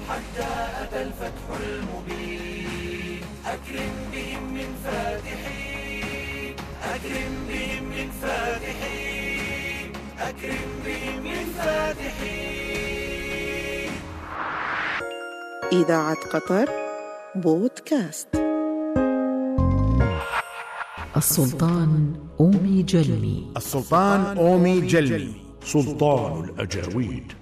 [0.09, 0.49] حتى
[0.83, 5.72] أتى الفتح المبين أكرم بهم من فاتحين
[7.05, 13.91] أكرم بهم من فاتحين أكرم بهم من فاتحين
[15.73, 16.69] إذاعة قطر
[17.35, 18.29] بودكاست
[21.17, 27.33] السلطان أومي جلمي السلطان أومي جلمي سلطان الأجاويد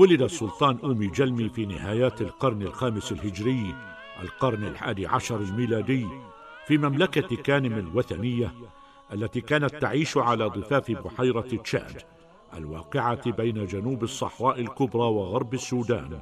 [0.00, 3.74] ولد السلطان أمي جلمي في نهايات القرن الخامس الهجري
[4.22, 6.06] القرن الحادي عشر الميلادي
[6.66, 8.54] في مملكة كانم الوثنية
[9.12, 12.02] التي كانت تعيش على ضفاف بحيرة تشاد
[12.56, 16.20] الواقعة بين جنوب الصحراء الكبرى وغرب السودان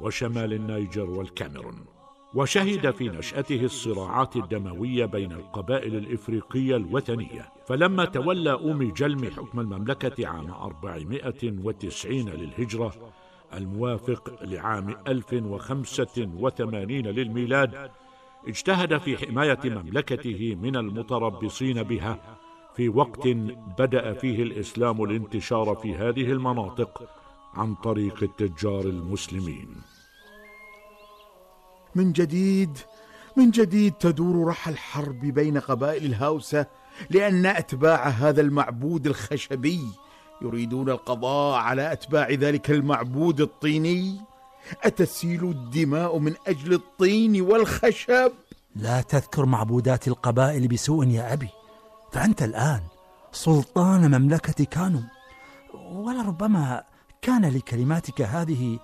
[0.00, 1.84] وشمال النيجر والكاميرون
[2.34, 10.26] وشهد في نشأته الصراعات الدموية بين القبائل الإفريقية الوثنية فلما تولى أم جلم حكم المملكة
[10.28, 12.94] عام 490 للهجرة
[13.54, 17.90] الموافق لعام 1085 للميلاد
[18.48, 22.18] اجتهد في حماية مملكته من المتربصين بها
[22.76, 23.28] في وقت
[23.78, 27.02] بدأ فيه الإسلام الانتشار في هذه المناطق
[27.54, 29.68] عن طريق التجار المسلمين
[31.98, 32.78] من جديد
[33.36, 36.66] من جديد تدور رحى الحرب بين قبائل الهاوسة
[37.10, 39.84] لأن أتباع هذا المعبود الخشبي
[40.42, 44.20] يريدون القضاء على أتباع ذلك المعبود الطيني
[44.84, 48.32] أتسيل الدماء من أجل الطين والخشب
[48.76, 51.48] لا تذكر معبودات القبائل بسوء يا أبي
[52.12, 52.80] فأنت الآن
[53.32, 55.00] سلطان مملكة كانو
[56.04, 56.82] ولربما
[57.22, 58.78] كان لكلماتك هذه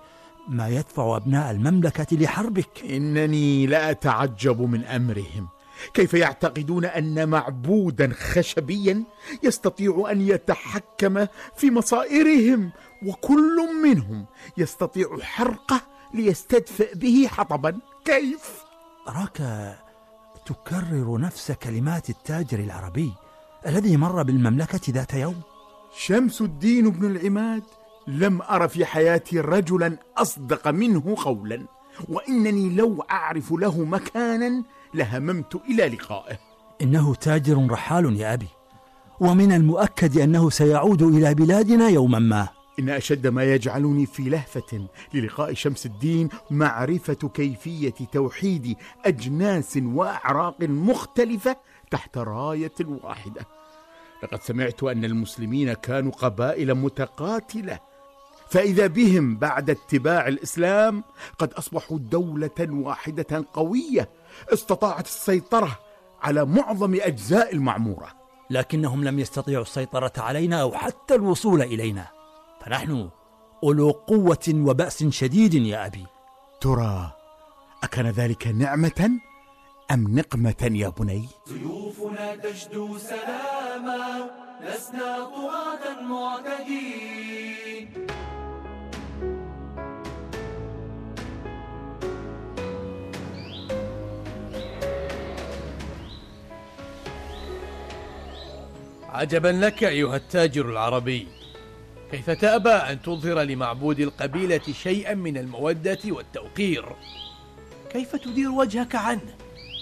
[0.47, 5.47] ما يدفع أبناء المملكة لحربك إنني لا أتعجب من أمرهم
[5.93, 9.03] كيف يعتقدون أن معبودا خشبيا
[9.43, 11.25] يستطيع أن يتحكم
[11.57, 12.71] في مصائرهم
[13.05, 14.25] وكل منهم
[14.57, 15.81] يستطيع حرقه
[16.13, 18.41] ليستدفئ به حطبا كيف؟
[19.07, 19.37] أراك
[20.45, 23.13] تكرر نفس كلمات التاجر العربي
[23.67, 25.41] الذي مر بالمملكة ذات يوم
[25.97, 27.63] شمس الدين بن العماد
[28.07, 31.65] لم أر في حياتي رجلا أصدق منه قولا
[32.09, 36.37] وإنني لو أعرف له مكانا لهممت إلى لقائه
[36.81, 38.47] إنه تاجر رحال يا أبي
[39.19, 42.47] ومن المؤكد أنه سيعود إلى بلادنا يوما ما
[42.79, 51.55] إن أشد ما يجعلني في لهفة للقاء شمس الدين معرفة كيفية توحيد أجناس وأعراق مختلفة
[51.91, 53.45] تحت راية واحدة
[54.23, 57.79] لقد سمعت أن المسلمين كانوا قبائل متقاتلة
[58.47, 61.03] فإذا بهم بعد اتباع الإسلام
[61.39, 64.09] قد أصبحوا دولة واحدة قوية
[64.53, 65.79] استطاعت السيطرة
[66.21, 68.07] على معظم أجزاء المعمورة
[68.49, 72.07] لكنهم لم يستطيعوا السيطرة علينا أو حتى الوصول إلينا
[72.65, 73.09] فنحن
[73.63, 76.05] أولو قوة وبأس شديد يا أبي
[76.61, 77.11] ترى
[77.83, 79.11] أكان ذلك نعمة
[79.91, 84.29] أم نقمة يا بني؟ سيوفنا تجدو سلاما
[84.61, 88.04] لسنا طغاة معتدين
[99.15, 101.27] عجبا لك أيها التاجر العربي
[102.11, 106.85] كيف تأبى أن تظهر لمعبود القبيلة شيئا من المودة والتوقير
[107.91, 109.35] كيف تدير وجهك عنه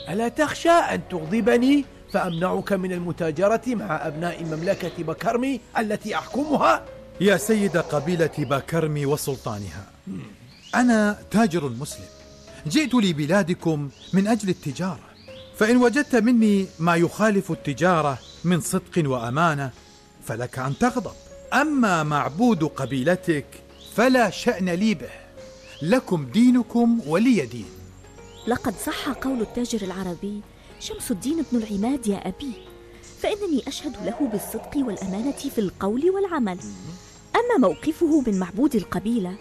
[0.09, 6.85] ألا تخشى أن تغضبني فأمنعك من المتاجرة مع أبناء مملكة بكرمي التي أحكمها
[7.21, 9.85] يا سيد قبيلة باكرمي وسلطانها
[10.75, 12.05] أنا تاجر مسلم
[12.67, 15.09] جئت لبلادكم من أجل التجارة
[15.57, 19.71] فإن وجدت مني ما يخالف التجارة من صدق وامانه
[20.27, 21.11] فلك ان تغضب
[21.53, 23.45] اما معبود قبيلتك
[23.95, 25.09] فلا شان لي به
[25.81, 27.65] لكم دينكم ولي دين
[28.47, 30.41] لقد صح قول التاجر العربي
[30.79, 32.51] شمس الدين بن العماد يا ابي
[33.21, 36.57] فانني اشهد له بالصدق والامانه في القول والعمل
[37.35, 39.35] اما موقفه من معبود القبيله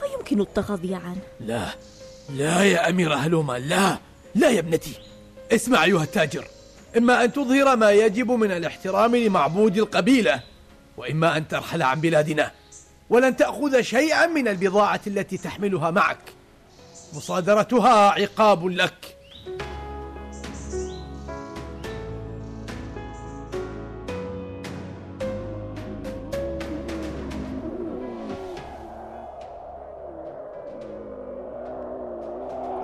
[0.00, 1.74] فيمكن التغاضي عنه لا
[2.36, 3.98] لا يا امير اهلوما لا
[4.34, 4.92] لا يا ابنتي
[5.52, 6.44] اسمع ايها التاجر
[6.98, 10.40] إما أن تظهر ما يجب من الاحترام لمعبود القبيلة
[10.96, 12.50] وإما أن ترحل عن بلادنا
[13.10, 16.18] ولن تأخذ شيئا من البضاعة التي تحملها معك
[17.12, 19.16] مصادرتها عقاب لك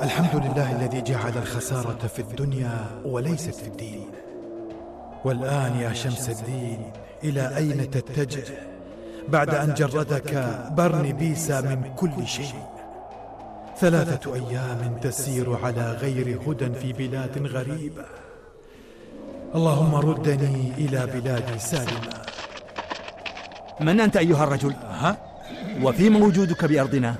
[0.03, 4.07] الحمد لله الذي جعل الخسارة في الدنيا وليست في الدين
[5.25, 6.91] والآن يا شمس الدين
[7.25, 8.45] إلى أين تتجه
[9.29, 12.63] بعد أن جردك برنبيسا من كل شيء
[13.79, 18.05] ثلاثة أيام تسير على غير هدى في بلاد غريبة
[19.55, 22.15] اللهم ردني إلى بلادي سالمة
[23.81, 25.17] من أنت أيها الرجل؟ ها؟
[25.83, 27.15] وفيما وجودك بأرضنا؟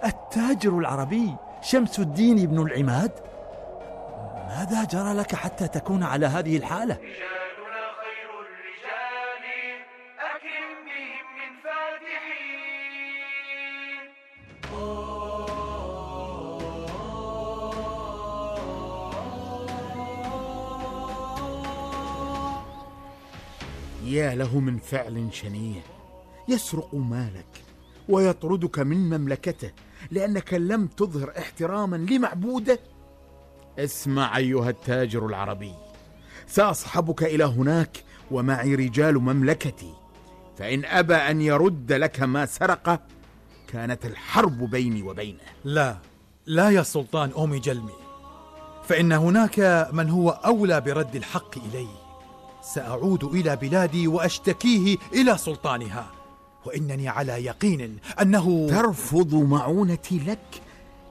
[0.08, 3.10] التاجر العربي شمس الدين بن العماد
[4.48, 6.96] ماذا جرى لك حتى تكون على هذه الحالة؟
[24.12, 25.82] يا له من فعل شنيع
[26.48, 27.62] يسرق مالك
[28.08, 29.70] ويطردك من مملكته
[30.10, 32.78] لأنك لم تظهر احتراما لمعبوده
[33.78, 35.72] اسمع أيها التاجر العربي
[36.46, 39.92] سأصحبك إلى هناك ومعي رجال مملكتي
[40.58, 43.00] فإن أبى أن يرد لك ما سرقه
[43.68, 45.96] كانت الحرب بيني وبينه لا
[46.46, 47.96] لا يا سلطان أومي جلمي
[48.88, 51.99] فإن هناك من هو أولى برد الحق إليه
[52.62, 56.06] ساعود الى بلادي واشتكيه الى سلطانها
[56.64, 60.62] وانني على يقين انه ترفض معونتي لك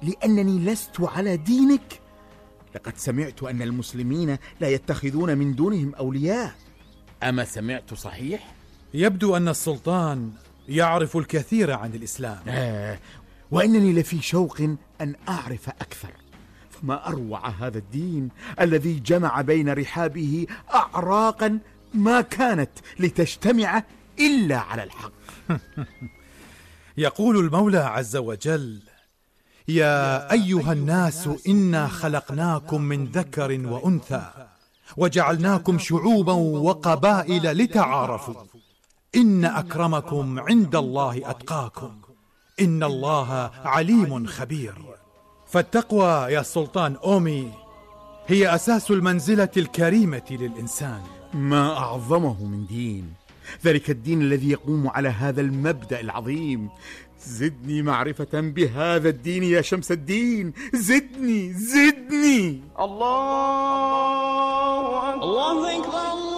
[0.03, 1.99] لانني لست على دينك
[2.75, 6.55] لقد سمعت ان المسلمين لا يتخذون من دونهم اولياء
[7.23, 8.53] اما سمعت صحيح
[8.93, 10.31] يبدو ان السلطان
[10.69, 12.99] يعرف الكثير عن الاسلام آه
[13.51, 14.61] وانني لفي شوق
[15.01, 16.11] ان اعرف اكثر
[16.83, 18.29] ما اروع هذا الدين
[18.61, 21.59] الذي جمع بين رحابه اعراقا
[21.93, 23.83] ما كانت لتجتمع
[24.19, 25.11] الا على الحق
[26.97, 28.79] يقول المولى عز وجل
[29.67, 34.31] يا ايها الناس انا خلقناكم من ذكر وانثى
[34.97, 38.33] وجعلناكم شعوبا وقبائل لتعارفوا
[39.15, 42.01] ان اكرمكم عند الله اتقاكم
[42.61, 44.75] ان الله عليم خبير
[45.51, 47.51] فالتقوى يا سلطان أومي
[48.27, 51.01] هي أساس المنزلة الكريمة للإنسان
[51.33, 53.13] ما أعظمه من دين
[53.65, 56.69] ذلك الدين الذي يقوم على هذا المبدأ العظيم
[57.27, 63.29] زدني معرفة بهذا الدين يا شمس الدين زدني زدني الله
[65.15, 66.28] أكبر الله أكبر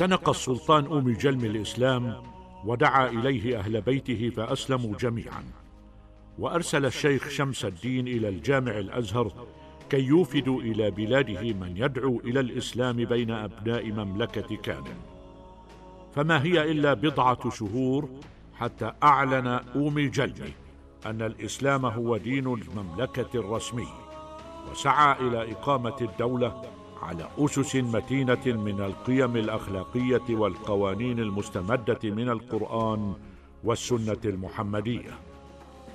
[0.00, 2.22] اعتنق السلطان أم جلم الإسلام
[2.64, 5.44] ودعا إليه أهل بيته فأسلموا جميعا
[6.38, 9.32] وأرسل الشيخ شمس الدين إلى الجامع الأزهر
[9.90, 14.84] كي يوفدوا إلى بلاده من يدعو إلى الإسلام بين أبناء مملكة كان
[16.14, 18.08] فما هي إلا بضعة شهور
[18.54, 20.52] حتى أعلن أوم جلمي
[21.06, 23.88] أن الإسلام هو دين المملكة الرسمي
[24.70, 26.62] وسعى إلى إقامة الدولة
[27.02, 33.14] على أسس متينة من القيم الأخلاقية والقوانين المستمدة من القرآن
[33.64, 35.10] والسنة المحمدية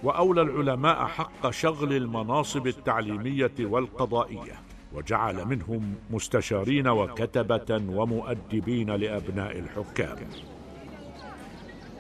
[0.03, 4.53] وأولى العلماء حق شغل المناصب التعليمية والقضائية
[4.93, 10.17] وجعل منهم مستشارين وكتبة ومؤدبين لأبناء الحكام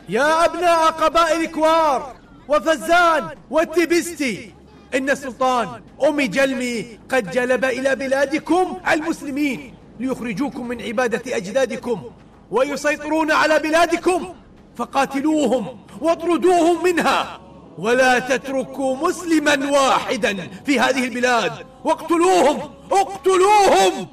[0.09, 2.15] يا أبناء قبائل كوار
[2.47, 4.53] وفزان والتبستي
[4.95, 12.03] إن السلطان أمي جلمي قد جلب إلى بلادكم المسلمين ليخرجوكم من عبادة أجدادكم
[12.51, 14.33] ويسيطرون على بلادكم
[14.75, 17.41] فقاتلوهم واطردوهم منها
[17.77, 21.53] ولا تتركوا مسلما واحدا في هذه البلاد
[21.83, 22.59] واقتلوهم
[22.91, 24.07] اقتلوهم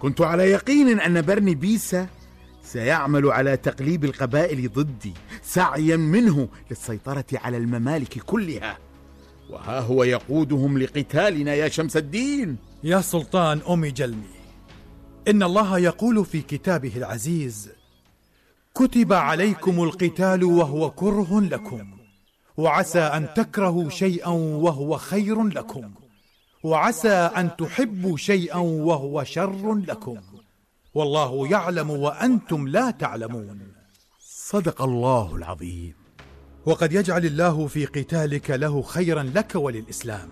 [0.00, 2.06] كنت على يقين أن برني بيسا
[2.62, 8.78] سيعمل على تقليب القبائل ضدي سعيا منه للسيطرة على الممالك كلها
[9.50, 14.32] وها هو يقودهم لقتالنا يا شمس الدين يا سلطان أمي جلمي
[15.28, 17.70] إن الله يقول في كتابه العزيز
[18.74, 21.90] كتب عليكم القتال وهو كره لكم
[22.56, 25.90] وعسى أن تكرهوا شيئا وهو خير لكم
[26.62, 30.18] وعسى أن تحبوا شيئا وهو شر لكم
[30.94, 33.60] والله يعلم وأنتم لا تعلمون
[34.20, 35.94] صدق الله العظيم
[36.66, 40.28] وقد يجعل الله في قتالك له خيرا لك وللإسلام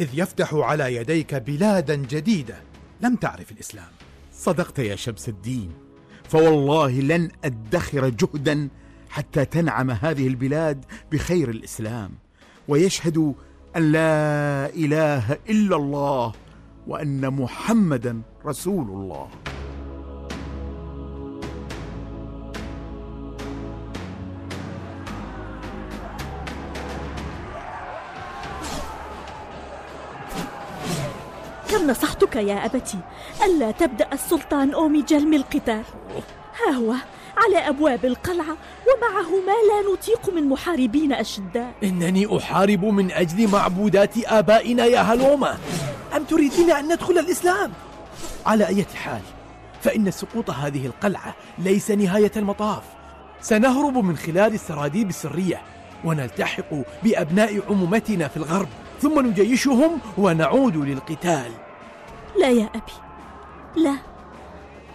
[0.00, 2.54] إذ يفتح على يديك بلادا جديدة
[3.00, 3.88] لم تعرف الإسلام
[4.32, 5.72] صدقت يا شمس الدين
[6.28, 8.68] فوالله لن أدخر جهدا
[9.10, 12.10] حتى تنعم هذه البلاد بخير الإسلام
[12.68, 13.34] ويشهد
[13.76, 16.32] أن لا إله إلا الله
[16.86, 19.28] وأن محمدا رسول الله
[31.70, 32.98] كم نصحتك يا أبتي
[33.44, 35.82] ألا تبدأ السلطان أوميجل من القتال
[36.66, 36.94] ها هو
[37.36, 38.56] على أبواب القلعة
[38.88, 45.58] ومعه ما لا نطيق من محاربين أشداء إنني أحارب من أجل معبودات آبائنا يا هلوما
[46.16, 47.72] أم تريدين أن ندخل الإسلام؟
[48.46, 49.20] على أي حال
[49.82, 52.82] فإن سقوط هذه القلعة ليس نهاية المطاف
[53.40, 55.62] سنهرب من خلال السراديب السرية
[56.04, 56.70] ونلتحق
[57.02, 58.68] بأبناء عمومتنا في الغرب
[59.02, 61.50] ثم نجيشهم ونعود للقتال
[62.40, 62.92] لا يا أبي
[63.76, 63.96] لا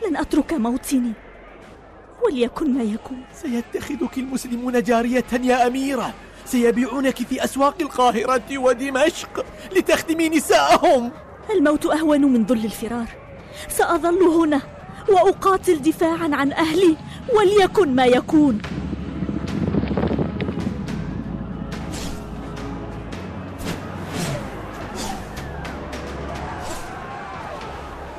[0.07, 1.11] لن أترك موطني
[2.25, 6.13] وليكن ما يكون سيتخذك المسلمون جارية يا أميرة
[6.45, 9.45] سيبيعونك في أسواق القاهرة ودمشق
[9.75, 11.11] لتخدمي نساءهم
[11.55, 13.07] الموت أهون من ظل الفرار
[13.69, 14.61] سأظل هنا
[15.09, 16.97] وأقاتل دفاعا عن أهلي
[17.35, 18.61] وليكن ما يكون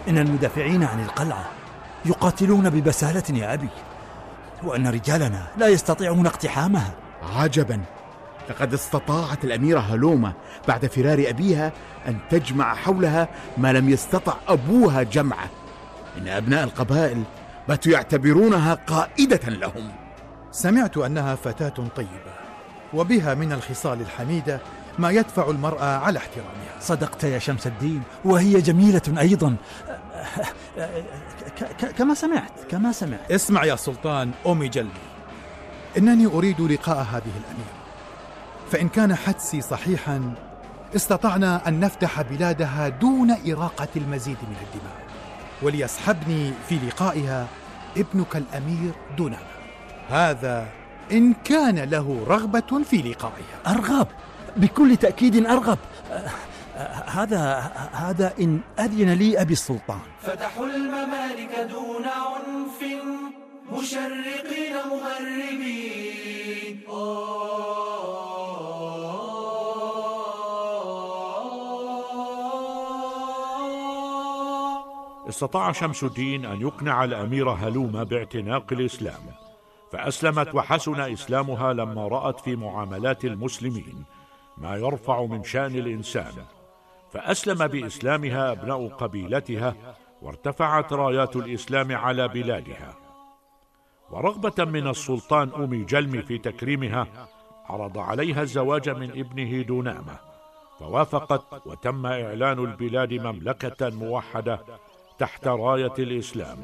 [0.09, 1.50] إن المدافعين عن القلعة
[2.07, 3.69] يقاتلون ببسالة يا أبي
[4.64, 6.90] وأن رجالنا لا يستطيعون اقتحامها
[7.23, 7.81] عجبا
[8.50, 10.33] لقد استطاعت الأميرة هلومة
[10.69, 11.73] بعد فرار أبيها
[12.09, 15.49] أن تجمع حولها ما لم يستطع أبوها جمعه
[16.19, 17.23] إن أبناء القبائل
[17.69, 19.93] باتوا يعتبرونها قائدة لهم
[20.52, 22.31] سمعت أنها فتاة طيبة
[22.95, 24.61] وبها من الخصال الحميدة
[24.99, 29.57] ما يدفع المرأة على احترامها صدقت يا شمس الدين وهي جميلة أيضا
[31.99, 35.00] كما سمعت كما سمعت اسمع يا سلطان أمي جلبي
[35.99, 37.77] إنني أريد لقاء هذه الأميرة
[38.71, 40.33] فإن كان حدسي صحيحا
[40.97, 44.97] استطعنا أن نفتح بلادها دون إراقة المزيد من الدماء
[45.62, 47.47] وليسحبني في لقائها
[47.97, 49.39] ابنك الأمير دوننا
[50.11, 50.67] هذا
[51.12, 54.07] إن كان له رغبة في لقائها أرغب
[54.57, 55.79] بكل تأكيد أرغب
[57.07, 57.59] هذا
[57.93, 62.81] هذا إن أذن لي أبي السلطان فتحوا الممالك دون عنف
[63.81, 65.91] مشرقين مغربين
[75.29, 79.21] استطاع شمس الدين أن يقنع الأمير هلومة باعتناق الإسلام
[79.93, 84.05] فأسلمت وحسن إسلامها لما رأت في معاملات المسلمين
[84.59, 86.33] ما يرفع من شأن الإنسان
[87.12, 89.75] فأسلم بإسلامها أبناء قبيلتها
[90.23, 92.95] وارتفعت رايات الإسلام على بلادها
[94.11, 97.07] ورغبة من السلطان أم جلم في تكريمها
[97.64, 100.19] عرض عليها الزواج من ابنه دونامة
[100.81, 104.61] فوافقت وتم إعلان البلاد مملكة موحدة
[105.19, 106.59] تحت راية الإسلام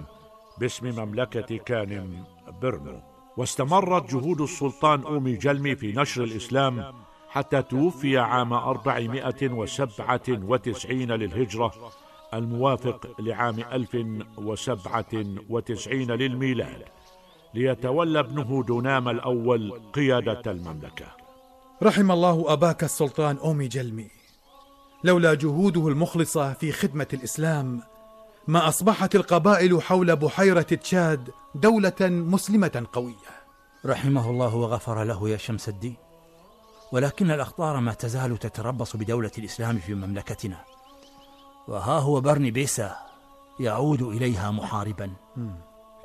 [0.58, 2.24] باسم مملكة كانم
[2.62, 3.00] برمو
[3.36, 6.92] واستمرت جهود السلطان أم جلمي في نشر الإسلام
[7.28, 11.72] حتى توفي عام 497 للهجرة
[12.34, 16.82] الموافق لعام 1097 للميلاد
[17.54, 21.06] ليتولى ابنه دونام الأول قيادة المملكة
[21.82, 24.08] رحم الله أباك السلطان أومي جلمي
[25.04, 27.82] لولا جهوده المخلصة في خدمة الإسلام
[28.48, 33.36] ما أصبحت القبائل حول بحيرة تشاد دولة مسلمة قوية
[33.86, 35.94] رحمه الله وغفر له يا شمس الدين
[36.96, 40.56] ولكن الأخطار ما تزال تتربص بدولة الإسلام في مملكتنا
[41.68, 42.96] وها هو برني بيسا
[43.60, 45.10] يعود إليها محاربا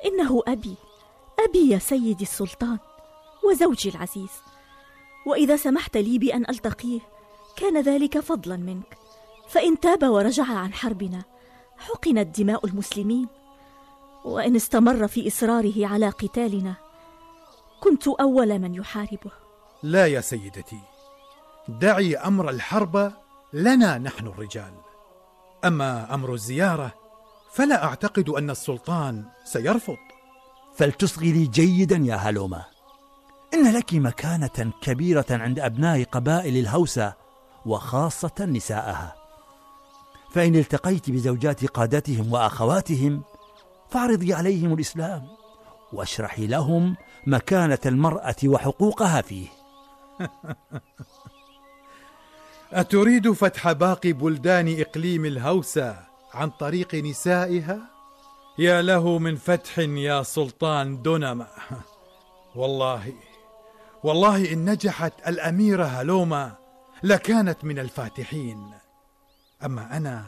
[0.06, 0.74] إنه أبي
[1.48, 2.78] أبي يا سيدي السلطان
[3.48, 4.30] وزوجي العزيز
[5.26, 7.00] وإذا سمحت لي بأن ألتقيه
[7.56, 8.96] كان ذلك فضلا منك
[9.48, 11.22] فإن تاب ورجع عن حربنا
[11.76, 13.28] حقنت دماء المسلمين
[14.24, 16.74] وإن استمر في إصراره على قتالنا
[17.80, 19.30] كنت أول من يحاربه
[19.82, 20.78] لا يا سيدتي
[21.68, 23.12] دعي امر الحرب
[23.52, 24.72] لنا نحن الرجال
[25.64, 26.92] اما امر الزياره
[27.52, 29.96] فلا اعتقد ان السلطان سيرفض
[30.76, 32.64] فلتصغي جيدا يا هلومه
[33.54, 37.12] ان لك مكانه كبيره عند ابناء قبائل الهوسه
[37.66, 39.14] وخاصه نساءها
[40.34, 43.22] فان التقيت بزوجات قادتهم واخواتهم
[43.90, 45.26] فاعرضي عليهم الاسلام
[45.92, 46.96] واشرحي لهم
[47.26, 49.46] مكانه المراه وحقوقها فيه
[52.72, 55.96] أتريد فتح باقي بلدان إقليم الهوسة
[56.34, 57.78] عن طريق نسائها؟
[58.58, 61.46] يا له من فتح يا سلطان دونما
[62.56, 63.12] والله
[64.02, 66.52] والله إن نجحت الأميرة هلوما
[67.02, 68.70] لكانت من الفاتحين
[69.64, 70.24] أما أنا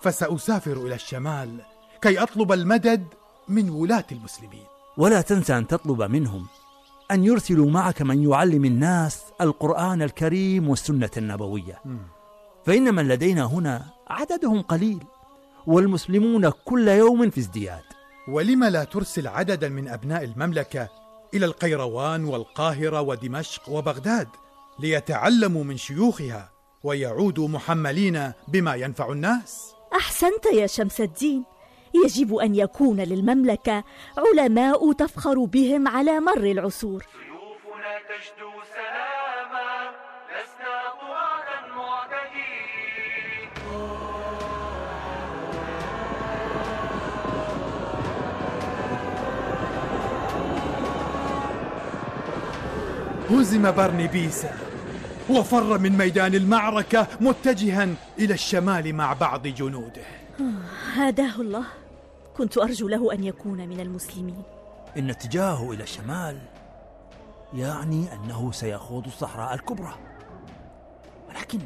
[0.00, 1.56] فسأسافر إلى الشمال
[2.02, 3.06] كي أطلب المدد
[3.48, 4.64] من ولاة المسلمين
[4.96, 6.46] ولا تنسى أن تطلب منهم
[7.10, 11.82] أن يرسلوا معك من يعلم الناس القرآن الكريم والسنة النبوية
[12.66, 15.04] فإن من لدينا هنا عددهم قليل
[15.66, 17.82] والمسلمون كل يوم في ازدياد
[18.28, 20.88] ولم لا ترسل عددا من أبناء المملكة
[21.34, 24.28] إلى القيروان والقاهرة ودمشق وبغداد
[24.78, 26.50] ليتعلموا من شيوخها
[26.84, 31.44] ويعودوا محملين بما ينفع الناس أحسنت يا شمس الدين
[32.04, 33.84] يجب أن يكون للمملكة
[34.18, 39.90] علماء تفخر بهم على مر العصور سيوفنا تشدو سلاما
[40.32, 40.92] لسنا
[41.76, 43.46] معتدين
[53.38, 54.50] هزم برنبيسا
[55.30, 57.88] وفر من ميدان المعركة متجها
[58.18, 60.02] إلى الشمال مع بعض جنوده
[60.40, 61.64] آه، هداه الله
[62.38, 64.42] كنت أرجو له أن يكون من المسلمين
[64.96, 66.38] إن اتجاهه إلى الشمال
[67.54, 69.94] يعني أنه سيخوض الصحراء الكبرى
[71.28, 71.58] ولكن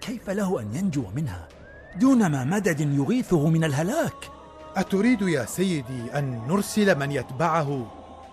[0.00, 1.48] كيف له أن ينجو منها
[1.96, 4.30] دون ما مدد يغيثه من الهلاك
[4.76, 7.86] أتريد يا سيدي أن نرسل من يتبعه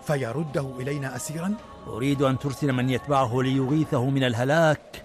[0.03, 1.55] فيرده إلينا أسيرا؟
[1.87, 5.03] أريد أن ترسل من يتبعه ليغيثه من الهلاك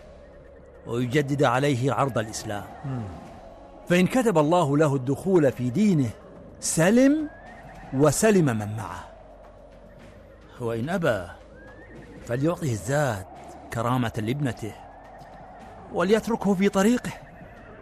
[0.86, 3.02] ويجدد عليه عرض الإسلام مم.
[3.88, 6.10] فإن كتب الله له الدخول في دينه
[6.60, 7.28] سلم
[7.94, 9.08] وسلم من معه
[10.60, 11.26] وإن أبى
[12.26, 13.26] فليعطه الزاد
[13.72, 14.72] كرامة لابنته
[15.92, 17.10] وليتركه في طريقه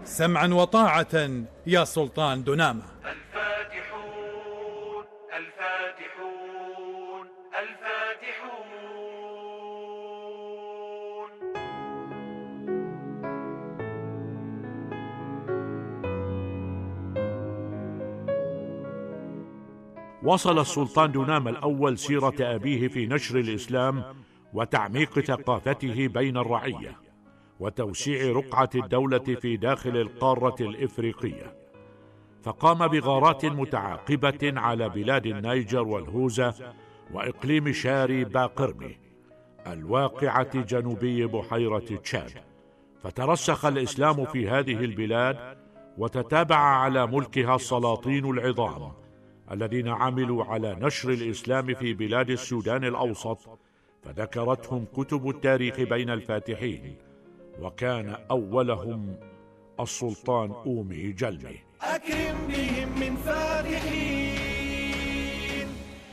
[0.05, 1.31] سمعا وطاعة
[1.67, 2.83] يا سلطان دنامه
[20.27, 24.03] وصل السلطان دونام الأول سيرة أبيه في نشر الإسلام
[24.55, 26.97] وتعميق ثقافته بين الرعية
[27.61, 31.57] وتوسيع رقعة الدولة في داخل القارة الإفريقية
[32.43, 36.55] فقام بغارات متعاقبة على بلاد النيجر والهوزة
[37.13, 38.97] وإقليم شاري باقرمي
[39.67, 42.31] الواقعة جنوبي بحيرة تشاد
[43.03, 45.59] فترسخ الإسلام في هذه البلاد
[45.99, 48.93] وتتابع على ملكها السلاطين العظام
[49.51, 53.39] الذين عملوا على نشر الإسلام في بلاد السودان الأوسط
[54.03, 56.95] فذكرتهم كتب التاريخ بين الفاتحين
[57.61, 59.17] وكان أولهم
[59.81, 65.67] السلطان أومي جلمي أكرم بهم من فاتحين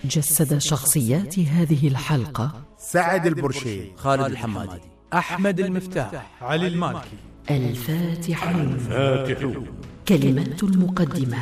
[0.06, 4.82] جسد شخصيات هذه الحلقة سعد البرشيد خالد الحمادي
[5.14, 7.18] أحمد المفتاح علي المالكي
[7.52, 9.68] الفاتحون الفاتحون
[10.08, 11.38] كلمات المقدمة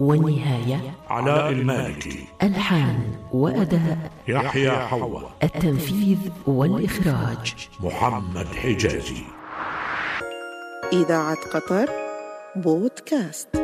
[0.00, 9.22] ونهاية علاء المالكي ألحان وأداء يحيى حوا التنفيذ والإخراج محمد حجازي
[10.92, 11.88] إذاعة قطر
[12.56, 13.63] بودكاست